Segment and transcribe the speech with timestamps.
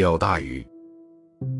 [0.00, 0.66] 钓大鱼。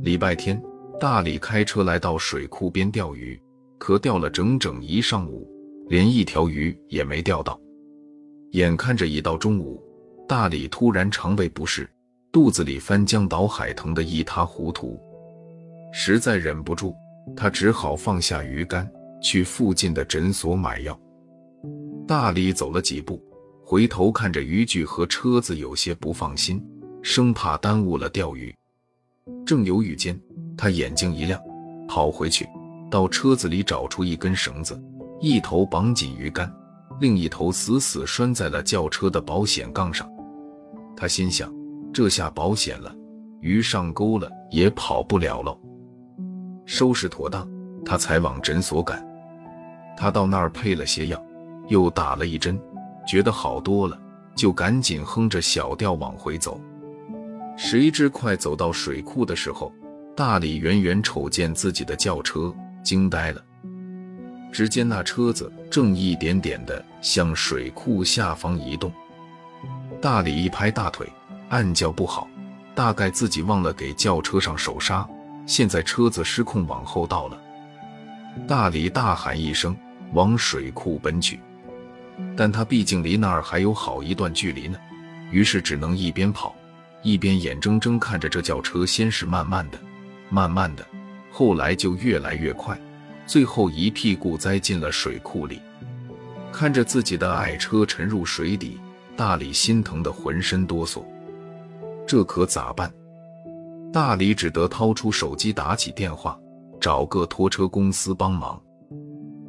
[0.02, 0.62] 礼拜天，
[0.98, 3.38] 大李开车来到水库边钓鱼，
[3.78, 5.46] 可钓了整整一上午，
[5.88, 7.60] 连一条鱼也没钓到。
[8.52, 9.82] 眼看着一到中午，
[10.26, 11.86] 大李突然肠胃不适，
[12.32, 14.98] 肚子里翻江倒海，疼得一塌糊涂，
[15.92, 16.94] 实在忍不住，
[17.36, 18.90] 他只好放下鱼竿，
[19.22, 20.98] 去附近的诊所买药。
[22.06, 23.22] 大李走了几步，
[23.70, 26.60] 回头看着渔具和车子，有些不放心。
[27.02, 28.52] 生怕耽误了钓鱼，
[29.46, 30.20] 正犹豫间，
[30.58, 31.40] 他眼睛一亮，
[31.86, 32.48] 跑回去，
[32.90, 34.76] 到车子里找出一根绳子，
[35.20, 36.52] 一头绑紧鱼竿，
[36.98, 40.10] 另一头死死拴在了轿车的保险杠上。
[40.96, 41.48] 他心想：
[41.94, 42.92] 这下保险了，
[43.40, 45.56] 鱼上钩了也跑不了喽。
[46.66, 47.48] 收拾妥当，
[47.84, 49.00] 他才往诊所赶。
[49.96, 51.24] 他到那儿配了些药，
[51.68, 52.60] 又打了一针，
[53.10, 54.00] 觉得好多了，
[54.36, 56.60] 就赶紧哼着小调往回走。
[57.56, 59.72] 谁知快走到水库的时候，
[60.16, 63.44] 大李远远瞅见自己的轿车，惊呆了。
[64.52, 68.92] 只见那车子正一点点的向水库下方移动。
[70.00, 71.04] 大李一拍大腿，
[71.48, 72.28] 暗叫不好，
[72.76, 75.04] 大概自己忘了给轿车上手刹，
[75.46, 77.36] 现在车子失控往后倒了。
[78.46, 79.76] 大李大喊一声，
[80.12, 81.40] 往水库奔去。
[82.36, 84.78] 但他毕竟离那儿还有好一段距离呢，
[85.30, 86.54] 于是只能一边跑。
[87.02, 89.78] 一边眼睁睁看着这轿车先是慢慢的、
[90.28, 90.86] 慢慢的，
[91.30, 92.78] 后来就越来越快，
[93.26, 95.62] 最后一屁股栽进了水库里。
[96.52, 98.78] 看着自己的爱车沉入水底，
[99.16, 101.02] 大李心疼的浑身哆嗦。
[102.06, 102.92] 这可咋办？
[103.92, 106.38] 大李只得掏出手机打起电话，
[106.78, 108.60] 找个拖车公司帮忙。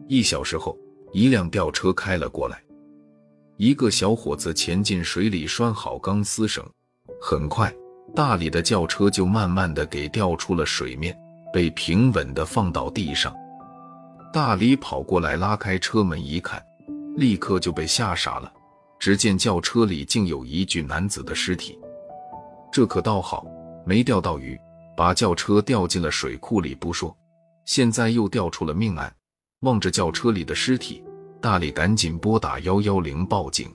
[0.08, 0.78] 一小时后，
[1.14, 2.62] 一辆吊车开了过来，
[3.58, 6.66] 一个小伙子潜进水里拴好钢丝绳。
[7.22, 7.73] 很快，
[8.16, 11.16] 大李的轿车就慢慢的给吊出了水面，
[11.53, 13.36] 被平稳的放到地上。
[14.31, 16.63] 大李跑过来拉开车门一看，
[17.18, 18.52] 立刻就被吓傻了。
[18.97, 21.78] 只见轿车里竟有一具男子的尸体。
[22.72, 23.46] 这可倒好，
[23.86, 24.57] 没钓到鱼，
[24.96, 27.16] 把轿车掉进了水库里不说，
[27.66, 29.13] 现在又掉出了命案。
[29.62, 31.04] 望着轿车里的尸体，
[31.40, 33.70] 大李赶紧拨打幺幺零报警。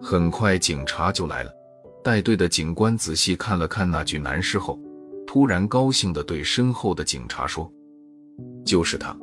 [0.00, 1.50] 很快，警察就来了。
[2.02, 4.78] 带队的警官仔细看了看那具男尸后，
[5.26, 7.70] 突然高兴地对身后的警察说
[8.64, 9.16] ：“就是他。”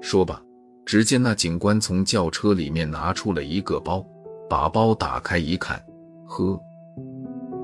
[0.00, 0.42] 说吧，
[0.86, 4.02] 只见那警官从轿车里面拿出了一个包，
[4.48, 5.78] 把包打开一看，
[6.26, 6.58] 呵，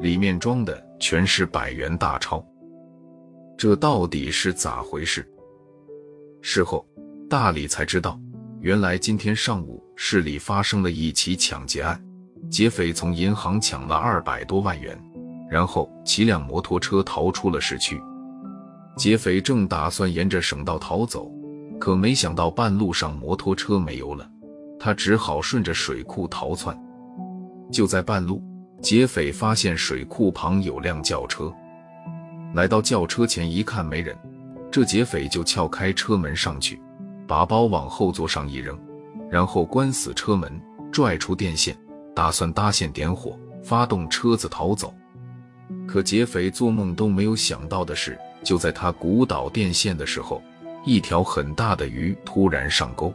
[0.03, 2.45] 里面装的全是百元大钞。
[3.57, 5.27] 这到底是咋回事？
[6.43, 6.87] 事后，
[7.29, 8.17] 大李才知道，
[8.61, 12.01] 原来今天上午市里发生了一起抢劫案。
[12.49, 14.97] 劫匪从银行抢了二百多万元，
[15.51, 18.01] 然后骑辆摩托车逃出了市区。
[18.97, 21.29] 劫匪正打算沿着省道逃走，
[21.81, 24.31] 可没想到半路上摩托车没油了，
[24.79, 26.79] 他只好顺着水库逃窜。
[27.73, 28.41] 就在半路，
[28.81, 31.53] 劫匪发现水库旁有辆轿车，
[32.55, 34.17] 来到轿车前一看没人，
[34.71, 36.81] 这劫匪就撬开车门上去，
[37.27, 38.79] 把包往后座上一扔，
[39.31, 40.61] 然后关死车门，
[40.93, 41.77] 拽出电线。
[42.15, 44.95] 打算搭线点火，发动车子逃走。
[45.87, 50.43] 可劫匪做梦都没有想到的是，就在他鼓捣电线的时候，
[50.83, 53.13] 一条很大的鱼突然上钩。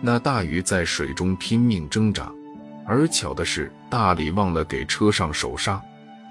[0.00, 2.32] 那大鱼在水中拼命挣扎，
[2.84, 5.80] 而巧的是，大李忘了给车上手刹，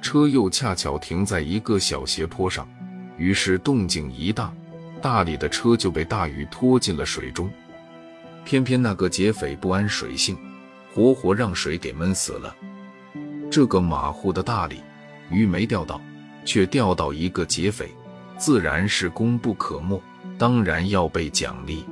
[0.02, 2.68] 车又恰巧停在一个小斜坡上，
[3.16, 4.54] 于是动静一大，
[5.00, 7.50] 大李的车就被大鱼拖进了水中。
[8.46, 10.38] 偏偏那个劫匪不安水性。
[10.92, 12.54] 活活让水给闷死了。
[13.52, 14.82] 这个马虎的大李，
[15.30, 16.02] 鱼没钓到，
[16.44, 17.92] 却钓到一个劫匪，
[18.40, 20.02] 自然是功不可没，
[20.36, 21.86] 当然要被奖励。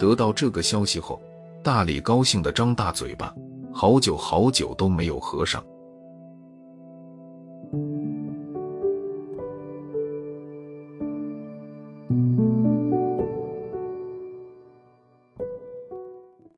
[0.00, 1.22] 得到这个消息后，
[1.62, 3.32] 大李高兴的张大嘴巴，
[3.72, 5.64] 好久好久都没有合上。